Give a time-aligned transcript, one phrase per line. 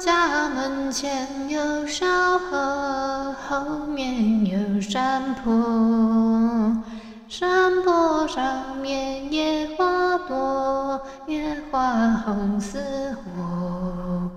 [0.00, 2.06] 家门前有小
[2.38, 6.82] 河，后面有山坡，
[7.28, 14.30] 山坡上面野花多，野花红似火。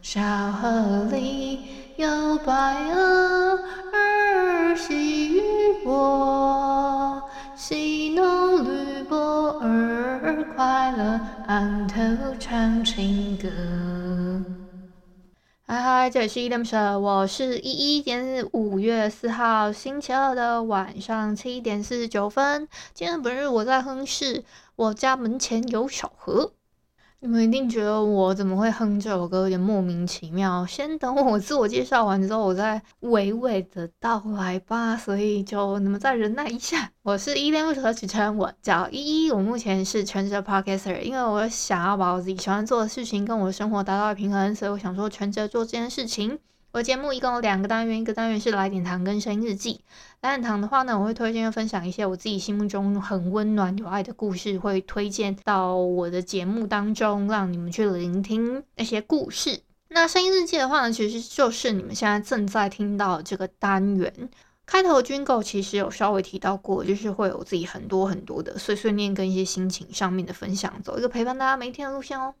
[0.00, 1.60] 小河里
[1.96, 2.52] 有白
[2.94, 3.58] 鹅
[3.92, 5.42] 儿戏渔
[5.84, 7.22] 波，
[7.54, 12.00] 戏弄绿波儿快乐，岸头
[12.38, 13.50] 唱情歌。
[15.64, 18.02] 嗨嗨，这里是依依恋不舍，我是依依。
[18.02, 22.68] 今天是五月四号星期二的晚上七点四十九分。
[22.92, 24.44] 今天本日我在亨市，
[24.76, 26.52] 我家门前有小河。
[27.24, 30.66] 你们一定觉得我怎么会哼这首歌，有点莫名其妙。
[30.66, 34.96] 先等我自我介绍完之后，我再娓娓的道来吧。
[34.96, 36.90] 所以就你们再忍耐一下。
[37.04, 39.30] 我是依依恋不舍，主持人我叫依依。
[39.30, 46.40] 我目前是全职 Podcaster，因为我想要把我自己喜欢做的事情跟我的生活达到平衡，所以我想说全职做这件事情。
[46.72, 49.82] 我节目一共有两个单元，一个单元是来点糖跟声音日记。
[50.22, 59.60] 来点糖的话呢，我会推荐分享一些我自己心目中很温暖有爱的故事，会推荐到我的节目当中，让你们去聆听那些故事。
[59.90, 64.30] 那声音日记的话呢，其实就是你们现在正在听到这个单元
[64.64, 72.34] 开头 Jingle，其实有稍微提到过，就是会有自己很多很多的碎碎念跟一些心情上面的分享，走一个陪伴大家每一天的路线哦。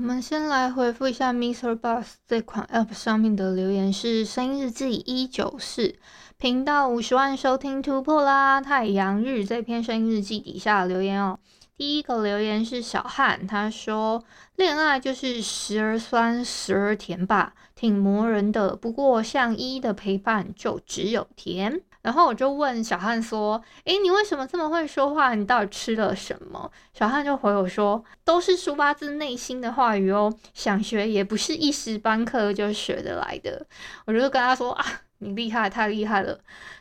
[0.00, 5.94] 我们先来回复一下 MixerBox 这款 App 上面的留言，是声音日记一九四
[6.38, 8.62] 频道五十万收听突破啦！
[8.62, 11.38] 太阳日这篇声音日记底下留言哦，
[11.76, 14.24] 第一个留言是小汉，他说
[14.56, 21.82] 恋爱就是时而酸时而甜吧，挺磨人的，不过像一的陪伴就只有甜。
[22.02, 25.34] 然后我就问小汉说：“诶，你为什么这么会说话？
[25.34, 33.66] 你到底吃了什么？”小汉就回我说：“都是抒发自内心的话语哦，想学也不是一时半刻就学得来的。”
[34.06, 34.84] 我就跟他说：“啊，
[35.18, 36.38] 你厉害，太厉害了！”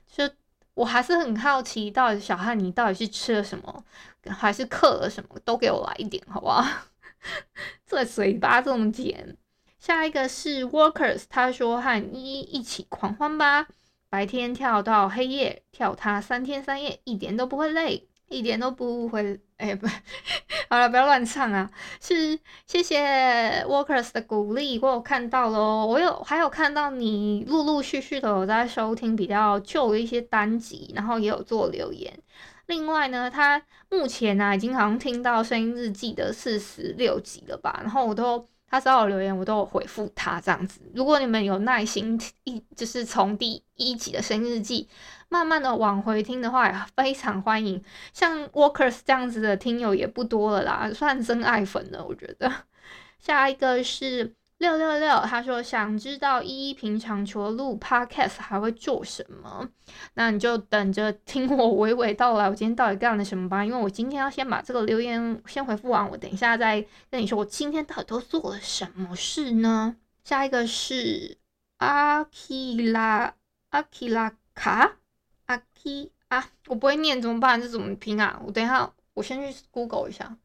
[0.07, 0.30] 就
[0.74, 3.84] 我还是很好奇，到底小汉你到底是吃了什么，
[4.30, 5.38] 还是刻了什么？
[5.44, 6.66] 都给我来一点，好不好？
[7.86, 9.36] 这嘴巴这么甜。
[9.78, 13.68] 下一个是 Workers，他说和依依一起狂欢吧。
[14.09, 19.40] 白天跳到黑夜，跳它三天三夜，一点都不会累，一点都不会。
[19.58, 19.86] 哎，不，
[20.70, 21.70] 好了，不要乱唱啊！
[22.02, 25.86] 是谢谢 Workers 的鼓励，我有看到喽。
[25.86, 32.18] 我有还有看到你陆陆续续的有在收听比较旧的一些单集，然后也有做留言。
[32.68, 37.80] 另外呢，他目前呢、啊、已经好像听到声音日记的四十六集了吧？
[37.84, 38.48] 然后我都。
[38.69, 40.81] 他找我留言，我都有回复他这样子。
[40.94, 44.88] 如果你们有耐心一，就是从第一集的生日记
[45.28, 47.84] 慢慢的往回听的话，也非常欢迎。
[48.13, 52.52] 像 Workers 这样子的听友也不多了啦，算真爱粉了，我觉得。
[53.19, 54.35] 下一个是。
[54.59, 59.70] 六六六，他说想知道依依平常除了录 podcast 还会做什么？
[60.16, 63.64] 那你就等着听我娓娓道来，我今天到底干了什么吧。
[63.64, 69.96] 因为我今天要先把这个留言先回复完，我等一下再跟你说我今天到底都做了什么事呢？
[70.25, 71.38] 下一个是
[71.78, 73.34] 阿基拉
[73.69, 74.98] 阿基拉卡
[75.46, 77.62] 阿基啊，我不会念怎么办？
[77.62, 78.42] 这怎么拼啊？
[78.46, 80.36] 我等一下我先去 Google 一下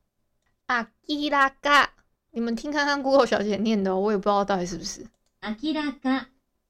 [0.67, 1.91] 阿基拉卡。
[2.35, 5.07] 你们听看看 Google 小姐念的哦，我也不知道到底是不是。
[5.41, 6.27] 阿基拉嘎，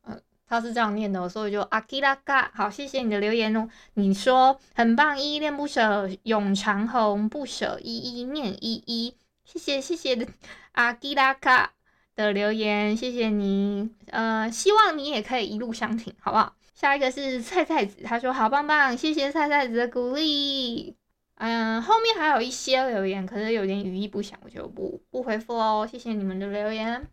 [0.06, 2.50] 嗯，她是这样念的，所以就阿基拉嘎。
[2.54, 3.66] 好，谢谢你的留言哦。
[3.94, 9.14] 你说很棒，依依恋不舍，永长红不舍依依念依依。
[9.44, 10.26] 谢谢谢谢的
[10.72, 11.72] 阿基拉嘎
[12.14, 13.88] 的留言，谢谢你。
[14.08, 16.54] 呃，希望你也可以一路相挺，好不好？
[16.74, 20.94] 下一个是菜菜子，他说好棒棒，谢谢菜菜子的鼓励。
[21.36, 25.86] 嗯，后面还有一些留言，可是有点语义不详，我就不不回复哦。
[25.90, 27.06] 谢谢你们的留言。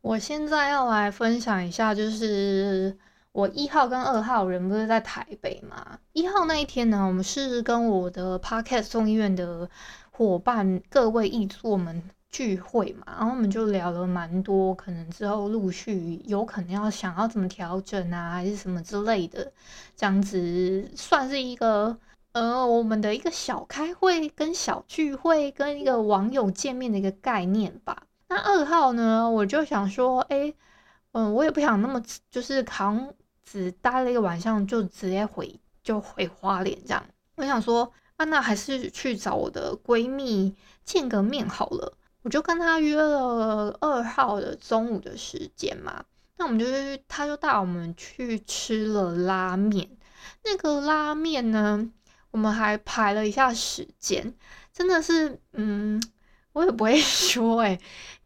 [0.00, 2.98] 我现在要来分享一下，就是
[3.30, 5.98] 我一号跟二号人不是在台北嘛？
[6.12, 9.70] 一号那一天呢，我们是跟我的 Podcast 众医院的
[10.10, 19.52] 伙伴各位议座们聚会嘛，然后我们就聊了蛮多，可能之后陆续有可能要想要怎么调整啊，还是什么之类的，
[19.96, 21.96] 这样子算是一个。
[22.32, 28.04] 呃，我们的一个小开会、跟小聚会、跟一个网友见面的一个概念吧。
[28.28, 30.52] 那二号呢，我就想说，哎，
[31.12, 33.12] 嗯，我也不想那么就是扛
[33.44, 37.02] 只待了一个晚上就直接回就回花莲这样。
[37.36, 40.54] 我想说，啊，那还是去找我的闺蜜
[40.84, 41.94] 见个面好了。
[42.22, 46.04] 我就跟她约了二号的中午的时间嘛。
[46.36, 49.88] 那我们就去，她就带我们去吃了拉面。
[50.44, 51.90] 那个拉面呢，
[52.38, 54.32] 我们还排了一下时间，
[54.72, 56.00] 真的是，嗯，
[56.52, 57.76] 我也不会 说，哎，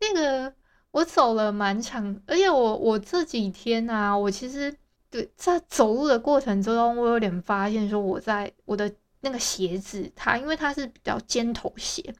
[0.00, 0.53] 那个
[0.91, 4.76] 我走了蛮长，而且我我这几天啊，我其实
[5.09, 12.14] 对在走路的过程之中，我有点发现说，我在我的那个鞋子，它因为它是比较尖头鞋，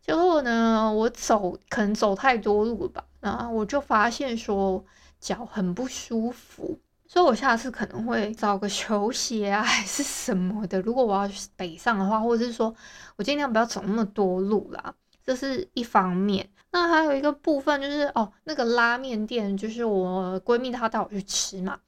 [0.00, 4.82] 结果呢，我走可能走太多路了吧，然后我就发现说。
[5.20, 6.78] 脚很不舒服，
[7.10, 10.78] 所以我下次可能会找个球鞋啊，还是什么的。
[10.82, 12.72] 如果我要北上的话，或者是说
[13.16, 14.94] 我尽量不要走那么多路啦，
[15.24, 16.46] 这是一方面。
[16.70, 21.80] 那还有一个部分就是哦，那个拉面店，就是我闺蜜她带我去吃嘛。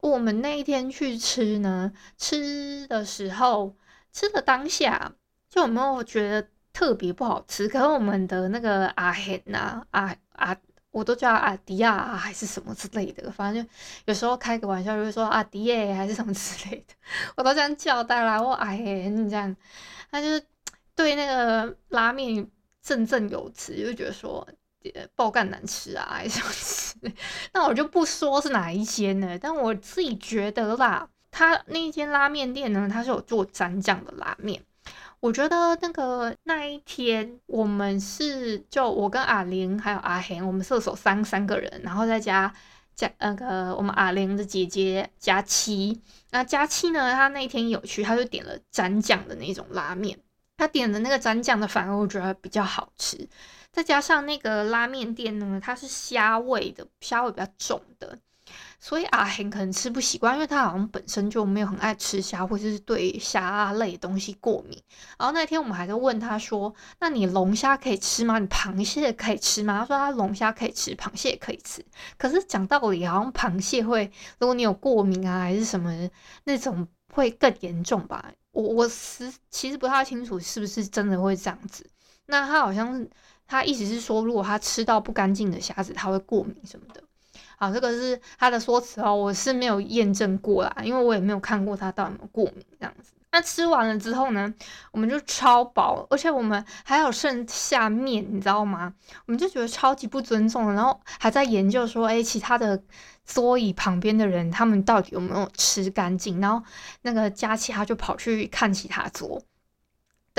[0.00, 3.76] 我们那一天去吃呢，吃的时候
[4.12, 5.12] 吃的当下
[5.50, 7.68] 就有没有觉得特别不好吃？
[7.68, 10.56] 可是我们的那个阿贤呐，阿阿。
[10.98, 13.70] 我都叫阿迪亚还是什么之类的，反正就
[14.06, 16.94] 有时候开个玩笑，就会说阿迪耶还是什么之类的，
[17.36, 19.54] 我都这样叫带来我哎，你这样，
[20.10, 20.42] 他就是
[20.96, 22.44] 对那个拉面
[22.82, 24.46] 振振有词，就觉得说
[25.14, 27.14] 爆干难吃啊，还是什么之类。
[27.52, 34.62] 那我就不说是哪一间了，但我自己觉得啦，他那一间拉面店呢，他是有做蘸酱的拉面。
[35.20, 42.52] 我觉得那个那一天，我们是就我跟阿玲还有阿贤，我们射手三三个人，然后再加
[42.94, 46.00] 加那个我们阿玲的姐姐佳期。
[46.30, 50.18] 那佳期呢，她那天有去，她就点了蘸酱的那种拉面。
[50.56, 53.28] 她点的那个蘸酱的，反而我觉得比较好吃。
[53.72, 58.18] 再加上那个拉面店呢，它是虾味的，虾味比较重的。
[58.80, 64.80] 所以阿贤可能吃不习惯，因为他好像本身就没有很爱吃虾，或者是对虾类东西过敏。
[65.18, 68.38] 然后那天我们还在问他说：“那你龙虾可以吃吗？
[68.38, 71.84] 你螃蟹可以吃吗？”他说他龙虾可以吃，螃蟹也可以吃。
[72.16, 75.92] 可是讲道理，好像螃蟹会，如果你有过敏啊，还是什么
[76.44, 78.32] 那种会更严重吧？
[78.52, 81.84] 我我是其实不太清楚是不是真的会这样子。
[82.26, 83.10] 那他好像是
[83.46, 87.02] 他意思是说，如果他吃到不干净的虾子，他会过敏什么的。
[87.58, 93.12] 好，这个是他的说辞哦，我是没有验证过啦，因为我也没有看过他到底有没有过敏这样子。
[93.32, 94.54] 那吃完了之后呢，
[94.90, 98.94] 我们就超饱，而且我们还有剩下面，你知道吗？
[99.26, 102.80] 我们就觉得超级不尊重，然后还在研究说，哎，其他的
[103.26, 106.40] 桌椅旁边的人他们到底有没有吃干净？
[106.40, 106.64] 然后
[107.02, 109.42] 那个佳琪他就跑去看其他桌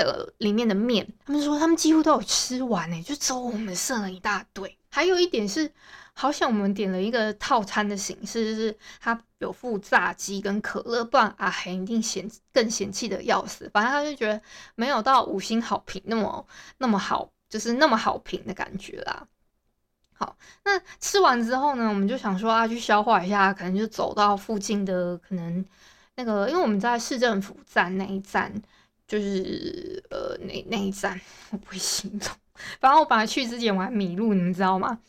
[0.04, 4.76] 的里面的面，他们说他们几乎都有吃完诶，就只有我们剩了一大堆。
[4.88, 5.70] 还有一点是。
[6.12, 13.70] 好像我们点了一个套餐的形式，就是他有附炸鸡跟可乐，不然阿恒一定嫌更嫌弃的要死。
[13.72, 14.38] 反正他就觉得
[14.74, 16.46] 没有到五星好评那么
[16.76, 19.26] 那么好，就是那么好评的感觉啦。
[20.12, 25.64] 好，那吃完之后呢，我们就想说啊，去消化一下，可能就走到附近的可能
[26.16, 28.52] 那个，因为我们在市政府站那一站，
[29.10, 31.20] 就是呃那那一站，
[31.50, 32.20] 我不会形容。
[32.78, 35.00] 反正我本来去之前我还迷路，你们知道吗？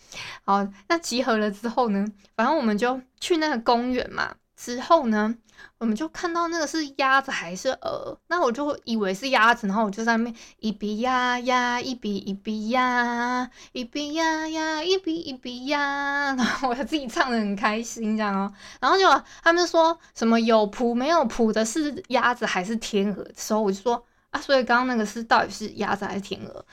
[0.43, 2.03] 好，那集合了之后呢，
[2.35, 4.33] 反正我们就去那个公园嘛。
[4.63, 5.33] 之后呢，
[5.79, 8.15] 我们就看到那个是鸭子还是鹅？
[8.27, 18.53] 那我就以为是鸭子，然后我就在那边一比呀呀，一比一比呀，一比呀呀，一比一比呀， 然后我自己唱的很开心这样哦。
[18.79, 19.07] 然后就
[19.41, 26.63] 他们说什么有谱没有谱的是鸭子还是天鹅的时候，我就说啊，所以刚刚那个是到底是鸭子还是天鹅？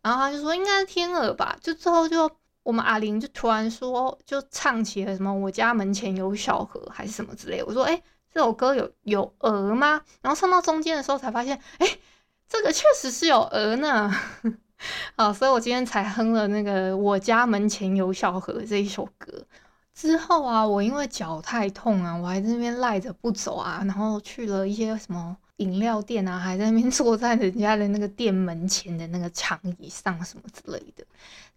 [0.00, 2.30] 然后他就说应该是天鹅吧，就之后就
[2.62, 7.62] 我们阿玲就突然说，就唱起了什么我家门前有小河还是什么之类。
[7.62, 8.02] 我说哎，
[8.32, 10.00] 这首歌有有鹅吗？
[10.20, 11.98] 然后唱到中间的时候才发现，哎，
[12.48, 14.12] 这个确实是有鹅呢。
[15.16, 19.44] 好，所以我今天才哼了那个我家门前有小河这一首歌。
[19.94, 25.36] 之后啊，我因为脚太痛啊，我还在那边赖着不走啊，然后去了一些什么。
[25.58, 31.04] 饮料店啊，还在那边坐在人家的那个店门前的那个长椅上什么之类的。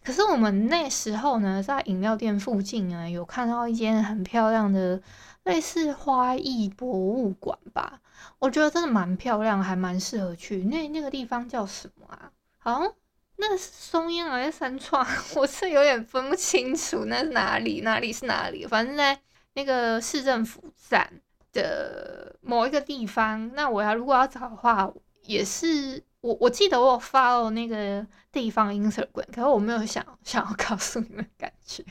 [0.06, 5.02] 可是我们那时候呢，在饮料店附近啊，有看到一间很漂亮的
[5.42, 8.00] 类似花艺博物馆吧？
[8.38, 10.58] 我觉得真的蛮漂亮，还蛮适合去。
[10.66, 12.30] 那那个地方叫什么啊？
[12.58, 12.92] 好像
[13.34, 15.04] 那是松烟还是三创？
[15.34, 18.64] 我是有点分不清楚那是哪里，哪里是哪里。
[18.64, 19.18] 反正在
[19.54, 21.20] 那个市政府站
[21.52, 24.88] 的某一个地方，那我要如果要找的话，
[25.22, 31.84] 也是我我记得我有 follow 那个地方 Instagram，可是我没有想想要告诉你们感觉。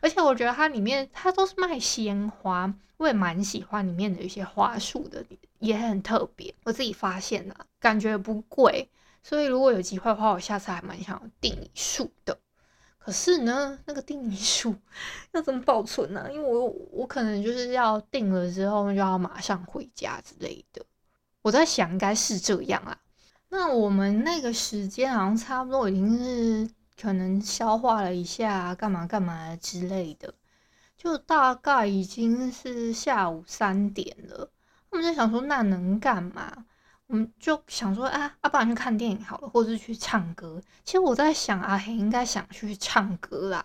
[0.00, 5.24] 而且我觉得它里面它都是卖鲜花，我也蛮喜欢里面的一些花束的，
[5.58, 6.54] 也很特别。
[6.62, 8.88] 我自己发现了，感觉不贵，
[9.20, 12.38] 所以如果有机会的话，我下次还蛮想要订一束的。
[13.00, 14.76] 可是呢，那个订一束
[15.34, 20.84] 要怎么保存呢、因为我我可能就是要订了之后就要马上回家之类的。
[21.42, 22.96] 我在想，应该是这样啊。
[23.54, 30.32] 那我们那个时间好像差不多已经是可能消化了一下，干嘛干嘛之类的，
[30.96, 34.50] 就大概已经是下午三点了。
[34.88, 36.64] 我们在想说，那能干嘛？
[37.06, 40.58] 我们就想说啊，要不然去看电影好了，或者是去唱歌。
[40.82, 43.62] 其实我在想，阿黑应该想去唱歌啦。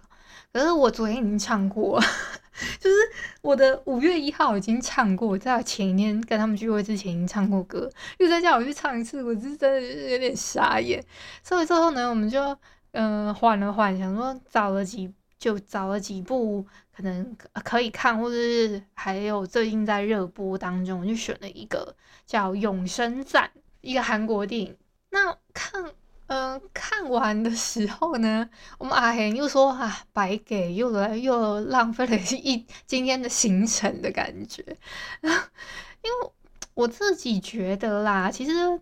[0.52, 2.06] 可是我昨天已经唱过了，
[2.82, 2.96] 就是
[3.42, 7.90] 我的五月一号已经唱过，在前一天跟他们聚会之前已经唱过歌，
[8.20, 11.04] 又再叫我去唱一次，我是真的有点傻眼。
[11.44, 12.58] 所以之后呢，我们就
[12.92, 16.66] 嗯缓了缓，想说找了几就找了几部
[16.96, 21.96] 可能可以看，或者是还有最近在热播当中，我就选了一个。
[22.26, 24.76] 叫《永生赞》，一个韩国电影。
[25.12, 25.82] 那看，
[26.28, 34.62] 嗯、看完的时候呢，我们阿贤又说啊，白给，又来又浪费了一 今天的行程的感觉。
[35.22, 36.32] 因为
[36.74, 38.52] 我自己觉得啦，其实《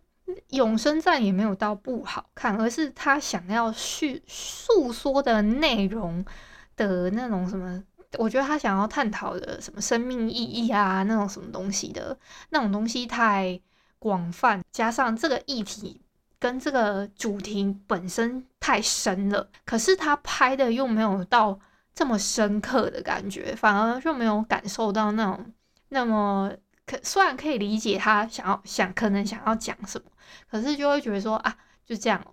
[0.50, 6.25] 永生战》也没有到不好看，而是他想要叙诉说的内容
[6.75, 7.84] 的那种什么。
[8.18, 12.18] 我觉得他想要探讨的什么生命意义啊，那种什么东西的
[12.50, 13.60] 那种东西太
[14.00, 16.02] 广泛，加上这个议题
[16.46, 21.60] 跟这个主题本身太深了，可是他拍的又没有到
[21.92, 25.52] 这么深刻的感觉，反而就没有感受到那种
[25.90, 26.54] 那么
[26.86, 30.12] 可，虽然可以理解他想要想可能想要讲什么，
[30.48, 32.24] 可是就会觉得说啊，就这样，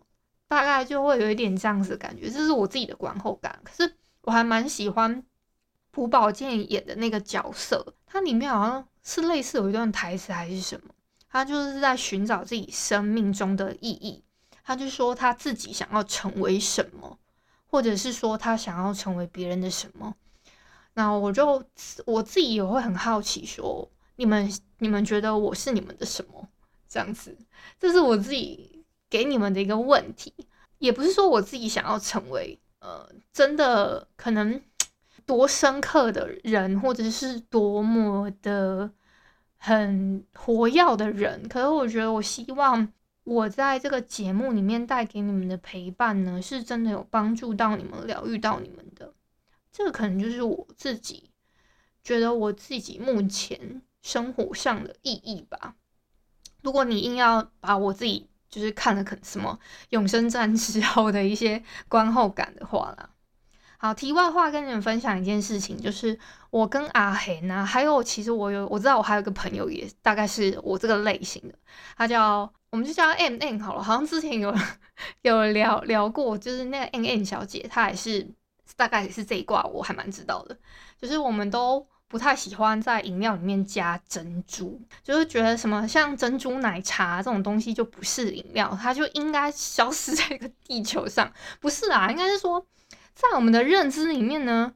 [0.46, 3.58] 大概就会有一点这样子的感觉，这是我自己的观后感。
[3.64, 5.24] 可是我还蛮喜欢。
[5.94, 10.94] 朴宝剑演的那个角色，他里面好像是类似有一段台词还是什么，
[11.32, 14.22] 他就是在寻找自己生命中的意义。
[14.62, 17.18] 他就说他自己想要成为什么，
[17.66, 20.14] 或者是说他想要成为别人的什么。
[20.92, 21.64] 那我就
[22.04, 26.46] 我自己也会很好奇，说你们你们觉得我是你们的什么？
[26.86, 27.34] 这样子，
[27.80, 30.34] 这是我自己给你们的一个问题，
[30.78, 34.60] 也不是说我自己想要成为，呃，真的可能。
[35.24, 38.90] 多深刻的人，或者是多么的
[39.64, 42.92] 很活跃的人，可是我觉得，我希望
[43.22, 49.14] 我在这个节目里面带给你们的陪伴呢，是真的有帮助到你们、疗愈到你们的。
[49.70, 51.30] 这个可能就是我自己
[52.02, 55.76] 觉得我自己目前生活上的意义吧。
[56.62, 59.56] 如果你硬要把我自己就是看了可什么
[59.90, 63.10] 永生战之后的一些观后感的话啦。
[63.84, 66.16] 好，题外话跟你们分享一件事情，就是
[66.50, 71.54] 我跟阿恒啊，还有其实我有我知道我还有个朋友也大概是我这个类型的，
[71.96, 74.54] 他叫我们就叫 M N 好了，好像之前有
[75.22, 78.24] 有聊聊过，就是那个 M N 小姐，她也是
[78.76, 80.56] 大概也是这一挂，我还蛮知道的，
[80.96, 92.64] 就是我们都不太喜欢在饮料里面加珍珠，就是觉得什么像珍珠奶茶这种东西就不是饮料，它就应该消失在这个地球上，不是啊，应该是说。
[93.14, 94.72] 在我们的认知里面呢，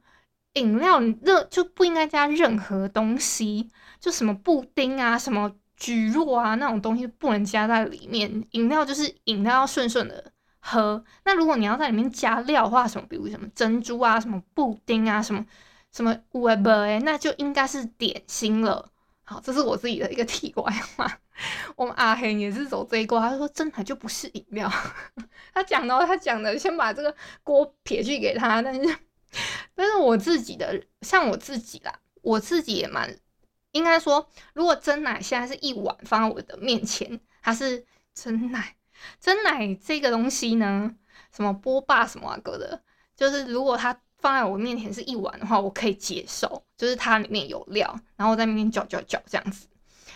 [0.53, 8.43] 饮料你热就不应该加任何东西，就什么布丁啊、什么蒟蒻啊那种东西不能加在里面。
[8.51, 11.03] 饮料就是饮料，要顺顺的喝。
[11.25, 15.45] 那如果你要在里面加料的话，什么比如什么珍珠啊、什么布丁啊、什么
[15.91, 18.91] 什么 whatever 那就应该是点心了。
[19.29, 21.19] 好，这是我自己的一个题外话。
[21.75, 24.71] 我们阿黑也是走这一挂，他说真奶就不是饮料。
[25.53, 28.61] 他讲的，他讲的，先把这个锅撇去给他。
[28.61, 28.97] 但是，
[29.75, 33.13] 但是我自己的，像我自己啦，我自己也蛮
[33.73, 38.77] 应该说，如果真奶现在是一碗放在我的面前，它是真奶，
[39.19, 40.95] 真奶这个东西呢，
[41.35, 42.81] 什么波霸什么啊哥的，
[43.13, 43.99] 就是如果它。
[44.17, 49.67] 放在我面前是一碗的话，我可以接受，就是它里面有料，然后在里面搅搅搅这样子。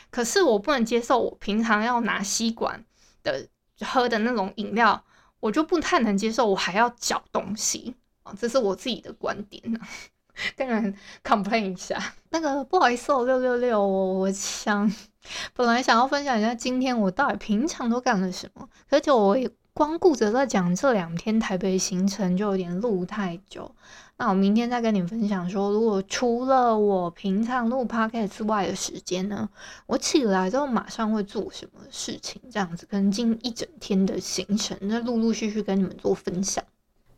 [0.09, 2.83] 可是我不能接受，我平常要拿吸管
[3.23, 3.47] 的
[3.79, 5.03] 喝的那种饮料，
[5.39, 9.79] 我就不太能接受，我还要搅东西啊，这是我自己的观点呢，
[10.55, 10.93] 跟人
[11.23, 12.13] complain 一下。
[12.29, 14.91] 那个不好意思哦，六六六，我想
[15.53, 23.73] 本来想要分享一下今天我到底平常都干了什么，而且我也光顾着在讲这两天台北行程就有点录太久。
[24.17, 29.49] 那我明天再跟你们分享说，如果除了我平常录 podcast 之外的时间呢，
[29.87, 36.63] 我起来之后马上会做什么事情，这样子可能近一整天的行程，那陆陆续续跟你们做分享。